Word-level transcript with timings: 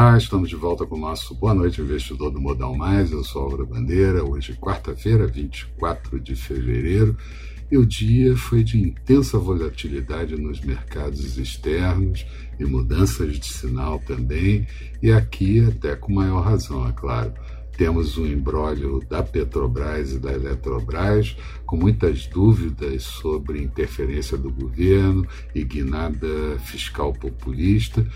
Olá, 0.00 0.16
estamos 0.16 0.48
de 0.48 0.56
volta 0.56 0.86
com 0.86 0.94
o 0.94 0.98
nosso 0.98 1.34
Boa 1.34 1.52
Noite 1.52 1.82
Investidor 1.82 2.30
do 2.30 2.40
Modal 2.40 2.74
Mais. 2.74 3.12
Eu 3.12 3.22
sou 3.22 3.42
Álvaro 3.42 3.66
Bandeira. 3.66 4.24
Hoje, 4.24 4.54
quarta-feira, 4.54 5.26
24 5.26 6.18
de 6.18 6.34
fevereiro, 6.34 7.14
e 7.70 7.76
o 7.76 7.84
dia 7.84 8.34
foi 8.34 8.64
de 8.64 8.80
intensa 8.80 9.38
volatilidade 9.38 10.36
nos 10.36 10.58
mercados 10.62 11.36
externos 11.36 12.24
e 12.58 12.64
mudanças 12.64 13.38
de 13.38 13.44
sinal 13.44 13.98
também, 13.98 14.66
e 15.02 15.12
aqui 15.12 15.60
até 15.68 15.94
com 15.94 16.14
maior 16.14 16.40
razão, 16.46 16.88
é 16.88 16.92
claro. 16.92 17.34
Temos 17.76 18.16
um 18.16 18.26
embrólio 18.26 19.00
da 19.06 19.22
Petrobras 19.22 20.12
e 20.12 20.18
da 20.18 20.32
Eletrobras, 20.32 21.36
com 21.66 21.76
muitas 21.76 22.26
dúvidas 22.26 23.02
sobre 23.02 23.62
interferência 23.62 24.38
do 24.38 24.50
governo 24.50 25.26
e 25.54 25.62
guinada 25.62 26.58
fiscal 26.64 27.12
populista, 27.12 28.06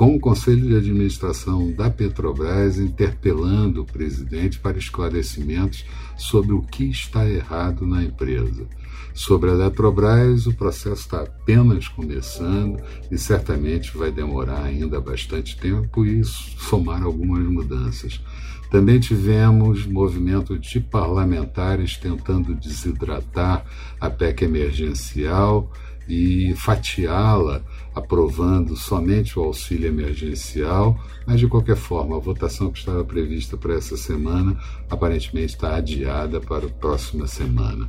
com 0.00 0.16
o 0.16 0.18
Conselho 0.18 0.66
de 0.66 0.76
Administração 0.76 1.70
da 1.72 1.90
Petrobras 1.90 2.78
interpelando 2.78 3.82
o 3.82 3.84
presidente 3.84 4.58
para 4.58 4.78
esclarecimentos 4.78 5.84
sobre 6.16 6.54
o 6.54 6.62
que 6.62 6.84
está 6.84 7.28
errado 7.28 7.86
na 7.86 8.02
empresa. 8.02 8.66
Sobre 9.12 9.50
a 9.50 9.52
Eletrobras, 9.52 10.46
o 10.46 10.54
processo 10.54 11.02
está 11.02 11.20
apenas 11.20 11.86
começando 11.86 12.82
e 13.10 13.18
certamente 13.18 13.94
vai 13.94 14.10
demorar 14.10 14.64
ainda 14.64 14.98
bastante 15.02 15.58
tempo 15.58 16.06
e 16.06 16.24
somar 16.24 17.02
algumas 17.02 17.44
mudanças. 17.44 18.22
Também 18.70 18.98
tivemos 19.00 19.84
movimento 19.84 20.58
de 20.58 20.80
parlamentares 20.80 21.98
tentando 21.98 22.54
desidratar 22.54 23.66
a 24.00 24.08
PEC 24.08 24.44
emergencial 24.44 25.70
e 26.08 26.54
fatiá-la, 26.56 27.62
aprovando 27.94 28.76
somente 28.76 29.38
o 29.38 29.42
auxílio 29.42 29.88
emergencial, 29.88 30.98
mas 31.26 31.40
de 31.40 31.46
qualquer 31.46 31.76
forma, 31.76 32.16
a 32.16 32.20
votação 32.20 32.70
que 32.70 32.78
estava 32.78 33.04
prevista 33.04 33.56
para 33.56 33.74
essa 33.74 33.96
semana 33.96 34.58
aparentemente 34.88 35.54
está 35.54 35.76
adiada 35.76 36.40
para 36.40 36.66
a 36.66 36.70
próxima 36.70 37.26
semana. 37.26 37.88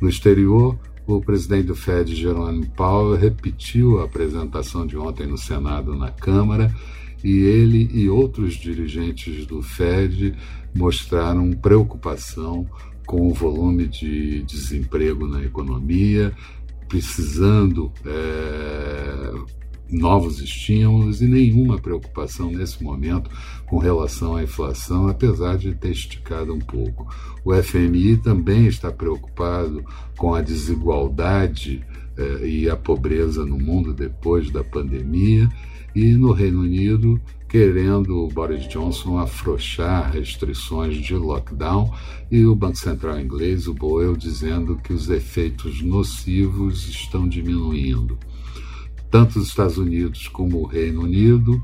No 0.00 0.08
exterior, 0.08 0.78
o 1.06 1.20
presidente 1.20 1.66
do 1.66 1.74
Fed, 1.74 2.14
Jerome 2.14 2.66
Powell, 2.76 3.16
repetiu 3.16 4.00
a 4.00 4.04
apresentação 4.04 4.86
de 4.86 4.96
ontem 4.96 5.26
no 5.26 5.38
Senado 5.38 5.96
na 5.96 6.10
Câmara 6.10 6.74
e 7.24 7.40
ele 7.40 7.88
e 7.92 8.08
outros 8.08 8.54
dirigentes 8.54 9.46
do 9.46 9.62
Fed 9.62 10.34
mostraram 10.74 11.52
preocupação 11.52 12.66
com 13.06 13.28
o 13.28 13.34
volume 13.34 13.86
de 13.86 14.42
desemprego 14.42 15.26
na 15.26 15.42
economia, 15.42 16.32
precisando 16.92 17.90
é, 18.04 18.81
novos 19.92 20.40
estímulos 20.40 21.20
e 21.20 21.26
nenhuma 21.26 21.78
preocupação 21.78 22.50
nesse 22.50 22.82
momento 22.82 23.30
com 23.66 23.78
relação 23.78 24.36
à 24.36 24.42
inflação, 24.42 25.08
apesar 25.08 25.56
de 25.56 25.74
ter 25.74 25.90
esticado 25.90 26.52
um 26.54 26.58
pouco. 26.58 27.06
O 27.44 27.54
FMI 27.54 28.16
também 28.16 28.66
está 28.66 28.90
preocupado 28.90 29.84
com 30.16 30.34
a 30.34 30.40
desigualdade 30.40 31.84
é, 32.16 32.46
e 32.46 32.68
a 32.68 32.76
pobreza 32.76 33.44
no 33.44 33.58
mundo 33.58 33.92
depois 33.92 34.50
da 34.50 34.64
pandemia 34.64 35.48
e 35.94 36.12
no 36.12 36.32
Reino 36.32 36.60
Unido 36.60 37.20
querendo 37.52 38.24
o 38.24 38.28
Boris 38.28 38.66
Johnson 38.66 39.18
afrouxar 39.18 40.10
restrições 40.10 40.96
de 40.96 41.14
lockdown 41.14 41.92
e 42.30 42.46
o 42.46 42.56
Banco 42.56 42.78
Central 42.78 43.20
inglês, 43.20 43.68
o 43.68 43.74
BOE, 43.74 44.16
dizendo 44.16 44.76
que 44.76 44.90
os 44.90 45.10
efeitos 45.10 45.82
nocivos 45.82 46.88
estão 46.88 47.28
diminuindo. 47.28 48.18
Tanto 49.12 49.38
os 49.38 49.48
Estados 49.48 49.76
Unidos 49.76 50.26
como 50.26 50.62
o 50.62 50.66
Reino 50.66 51.02
Unido 51.02 51.62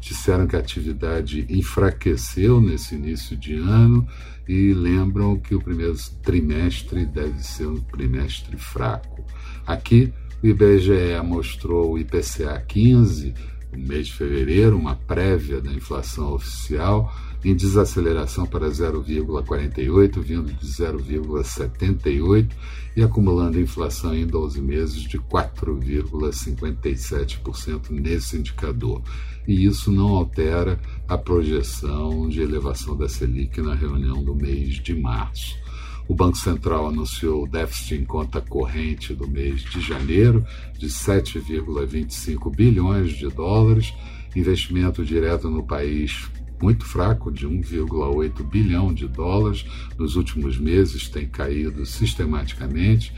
disseram 0.00 0.46
que 0.46 0.56
a 0.56 0.58
atividade 0.58 1.44
enfraqueceu 1.50 2.62
nesse 2.62 2.94
início 2.94 3.36
de 3.36 3.56
ano 3.56 4.08
e 4.48 4.72
lembram 4.72 5.38
que 5.38 5.54
o 5.54 5.60
primeiro 5.60 5.94
trimestre 6.22 7.04
deve 7.04 7.44
ser 7.44 7.66
um 7.66 7.78
trimestre 7.78 8.56
fraco. 8.56 9.22
Aqui, 9.66 10.14
o 10.42 10.46
IBGE 10.46 11.20
mostrou 11.22 11.92
o 11.92 11.98
IPCA 11.98 12.58
15 12.66 13.34
no 13.70 13.86
mês 13.86 14.06
de 14.06 14.14
fevereiro, 14.14 14.74
uma 14.74 14.96
prévia 14.96 15.60
da 15.60 15.70
inflação 15.70 16.32
oficial, 16.32 17.14
em 17.44 17.54
desaceleração 17.54 18.46
para 18.46 18.68
0,48, 18.68 20.20
vindo 20.20 20.52
de 20.52 20.66
0,78 20.66 22.50
e 22.96 23.02
acumulando 23.02 23.60
inflação 23.60 24.14
em 24.14 24.26
12 24.26 24.60
meses 24.60 25.02
de 25.02 25.18
4,57% 25.18 27.90
nesse 27.90 28.36
indicador. 28.36 29.02
E 29.46 29.64
isso 29.64 29.90
não 29.90 30.10
altera 30.10 30.78
a 31.08 31.16
projeção 31.18 32.28
de 32.28 32.40
elevação 32.40 32.96
da 32.96 33.08
Selic 33.08 33.60
na 33.60 33.74
reunião 33.74 34.22
do 34.22 34.36
mês 34.36 34.74
de 34.74 34.94
março. 34.94 35.60
O 36.08 36.14
Banco 36.14 36.36
Central 36.36 36.88
anunciou 36.88 37.44
o 37.44 37.48
déficit 37.48 37.94
em 37.94 38.04
conta 38.04 38.40
corrente 38.40 39.14
do 39.14 39.28
mês 39.28 39.62
de 39.62 39.80
janeiro 39.80 40.44
de 40.78 40.88
7,25 40.88 42.54
bilhões 42.54 43.12
de 43.12 43.28
dólares, 43.28 43.94
investimento 44.34 45.04
direto 45.04 45.48
no 45.48 45.62
país 45.62 46.28
muito 46.62 46.86
fraco, 46.86 47.30
de 47.30 47.46
1,8 47.46 48.42
bilhão 48.44 48.94
de 48.94 49.08
dólares, 49.08 49.64
nos 49.98 50.16
últimos 50.16 50.56
meses 50.56 51.08
tem 51.08 51.26
caído 51.26 51.84
sistematicamente, 51.84 53.12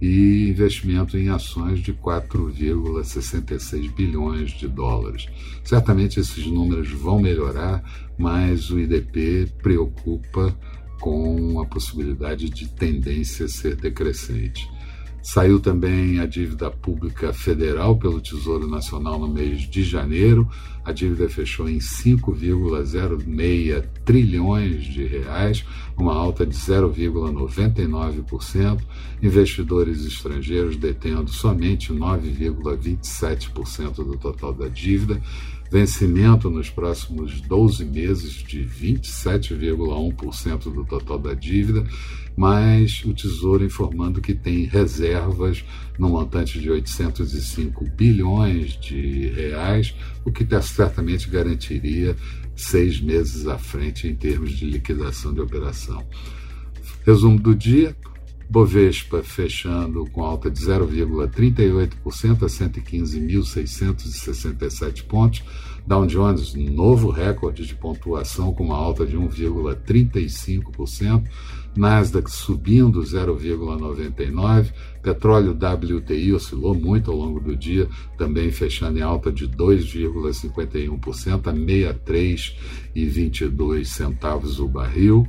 e 0.00 0.50
investimento 0.50 1.16
em 1.16 1.28
ações 1.28 1.80
de 1.80 1.92
4,66 1.92 3.90
bilhões 3.94 4.50
de 4.50 4.68
dólares. 4.68 5.26
Certamente 5.64 6.20
esses 6.20 6.46
números 6.46 6.90
vão 6.90 7.20
melhorar, 7.20 7.82
mas 8.18 8.70
o 8.70 8.78
IDP 8.78 9.48
preocupa 9.62 10.54
com 11.00 11.60
a 11.60 11.66
possibilidade 11.66 12.48
de 12.48 12.68
tendência 12.68 13.48
ser 13.48 13.76
decrescente. 13.76 14.68
Saiu 15.26 15.58
também 15.58 16.20
a 16.20 16.24
dívida 16.24 16.70
pública 16.70 17.32
federal 17.32 17.98
pelo 17.98 18.20
Tesouro 18.20 18.68
Nacional 18.68 19.18
no 19.18 19.26
mês 19.26 19.68
de 19.68 19.82
janeiro. 19.82 20.48
A 20.84 20.92
dívida 20.92 21.28
fechou 21.28 21.68
em 21.68 21.78
5,06 21.78 23.84
trilhões 24.04 24.84
de 24.84 25.04
reais, 25.04 25.64
uma 25.96 26.14
alta 26.14 26.46
de 26.46 26.54
0,99%. 26.54 28.80
Investidores 29.20 30.06
estrangeiros 30.06 30.76
detendo 30.76 31.28
somente 31.28 31.92
9,27% 31.92 33.96
do 33.96 34.16
total 34.16 34.52
da 34.52 34.68
dívida 34.68 35.20
vencimento 35.70 36.50
nos 36.50 36.68
próximos 36.70 37.40
12 37.40 37.84
meses 37.84 38.32
de 38.34 38.64
27,1% 38.64 40.72
do 40.72 40.84
total 40.84 41.18
da 41.18 41.34
dívida, 41.34 41.84
mas 42.36 43.02
o 43.04 43.12
Tesouro 43.14 43.64
informando 43.64 44.20
que 44.20 44.34
tem 44.34 44.64
reservas 44.64 45.64
no 45.98 46.10
montante 46.10 46.60
de 46.60 46.70
805 46.70 47.84
bilhões 47.96 48.78
de 48.78 49.28
reais, 49.28 49.94
o 50.24 50.30
que 50.30 50.46
certamente 50.60 51.30
garantiria 51.30 52.14
seis 52.54 53.00
meses 53.00 53.46
à 53.46 53.56
frente 53.58 54.06
em 54.06 54.14
termos 54.14 54.52
de 54.52 54.66
liquidação 54.66 55.32
de 55.32 55.40
operação. 55.40 56.06
Resumo 57.04 57.38
do 57.38 57.54
dia: 57.54 57.96
Bovespa 58.48 59.24
fechando 59.24 60.06
com 60.06 60.22
alta 60.22 60.48
de 60.50 60.60
0,38% 60.60 62.42
a 62.42 62.46
115.667 62.46 65.04
pontos. 65.04 65.42
Dow 65.86 66.06
Jones, 66.06 66.54
novo 66.54 67.10
recorde 67.10 67.66
de 67.66 67.74
pontuação 67.74 68.52
com 68.52 68.64
uma 68.64 68.76
alta 68.76 69.04
de 69.04 69.16
1,35%. 69.16 71.24
Nasdaq 71.76 72.30
subindo 72.30 73.00
0,99%. 73.00 74.72
Petróleo 75.02 75.50
WTI 75.52 76.32
oscilou 76.32 76.74
muito 76.74 77.10
ao 77.10 77.16
longo 77.16 77.40
do 77.40 77.56
dia, 77.56 77.88
também 78.16 78.50
fechando 78.50 78.98
em 78.98 79.02
alta 79.02 79.30
de 79.30 79.46
2,51% 79.48 81.48
a 81.48 81.52
63,22 81.52 83.84
centavos 83.84 84.58
o 84.58 84.66
barril 84.66 85.28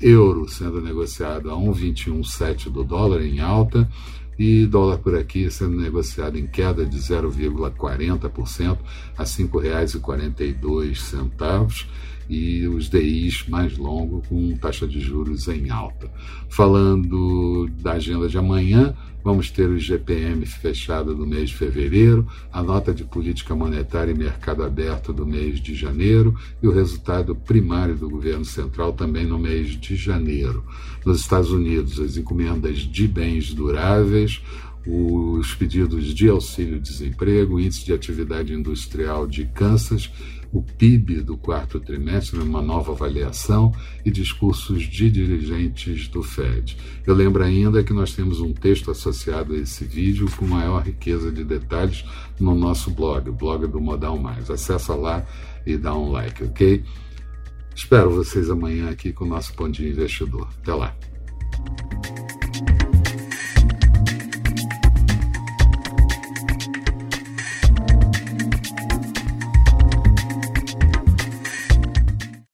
euro 0.00 0.48
sendo 0.48 0.80
negociado 0.80 1.50
a 1.50 1.56
1,217 1.56 2.70
do 2.70 2.84
dólar 2.84 3.22
em 3.22 3.40
alta 3.40 3.90
e 4.38 4.64
dólar 4.66 4.98
por 4.98 5.16
aqui 5.16 5.50
sendo 5.50 5.76
negociado 5.76 6.38
em 6.38 6.46
queda 6.46 6.86
de 6.86 6.98
0,40% 6.98 8.78
a 9.16 9.22
R$ 9.22 9.28
5,42 9.28 11.86
e 12.28 12.66
os 12.66 12.88
DIs 12.88 13.44
mais 13.48 13.76
longos 13.78 14.26
com 14.28 14.56
taxa 14.56 14.86
de 14.86 15.00
juros 15.00 15.48
em 15.48 15.70
alta. 15.70 16.10
Falando 16.48 17.68
da 17.80 17.92
agenda 17.92 18.28
de 18.28 18.36
amanhã, 18.36 18.94
vamos 19.24 19.50
ter 19.50 19.68
o 19.68 19.78
GPM 19.78 20.44
fechado 20.46 21.14
do 21.14 21.26
mês 21.26 21.50
de 21.50 21.56
fevereiro, 21.56 22.26
a 22.52 22.62
nota 22.62 22.94
de 22.94 23.04
política 23.04 23.54
monetária 23.54 24.12
e 24.12 24.16
mercado 24.16 24.62
aberto 24.62 25.12
do 25.12 25.26
mês 25.26 25.60
de 25.60 25.74
janeiro 25.74 26.34
e 26.62 26.68
o 26.68 26.72
resultado 26.72 27.34
primário 27.34 27.96
do 27.96 28.08
governo 28.08 28.44
central 28.44 28.92
também 28.92 29.26
no 29.26 29.38
mês 29.38 29.70
de 29.70 29.96
janeiro. 29.96 30.64
Nos 31.04 31.20
Estados 31.20 31.50
Unidos, 31.50 32.00
as 32.00 32.16
encomendas 32.16 32.78
de 32.78 33.08
bens 33.08 33.52
duráveis, 33.52 34.40
os 34.86 35.54
pedidos 35.54 36.14
de 36.14 36.30
auxílio-desemprego, 36.30 37.60
índice 37.60 37.84
de 37.84 37.92
atividade 37.92 38.54
industrial 38.54 39.26
de 39.26 39.44
Kansas, 39.44 40.10
o 40.52 40.62
PIB 40.62 41.20
do 41.20 41.36
quarto 41.36 41.78
trimestre, 41.78 42.38
uma 42.40 42.62
nova 42.62 42.92
avaliação 42.92 43.72
e 44.04 44.10
discursos 44.10 44.82
de 44.82 45.10
dirigentes 45.10 46.08
do 46.08 46.22
Fed. 46.22 46.76
Eu 47.06 47.14
lembro 47.14 47.42
ainda 47.42 47.84
que 47.84 47.92
nós 47.92 48.14
temos 48.14 48.40
um 48.40 48.52
texto 48.52 48.90
associado 48.90 49.54
a 49.54 49.58
esse 49.58 49.84
vídeo 49.84 50.28
com 50.36 50.46
maior 50.46 50.82
riqueza 50.82 51.30
de 51.30 51.44
detalhes 51.44 52.04
no 52.40 52.54
nosso 52.54 52.90
blog, 52.90 53.28
o 53.28 53.32
blog 53.32 53.66
do 53.66 53.80
Modal 53.80 54.18
Mais. 54.18 54.50
Acesse 54.50 54.90
lá 54.92 55.26
e 55.66 55.76
dá 55.76 55.96
um 55.96 56.10
like, 56.10 56.44
ok? 56.44 56.82
Espero 57.74 58.10
vocês 58.10 58.50
amanhã 58.50 58.90
aqui 58.90 59.12
com 59.12 59.24
o 59.24 59.28
nosso 59.28 59.52
de 59.68 59.86
Investidor. 59.86 60.48
Até 60.62 60.74
lá. 60.74 60.96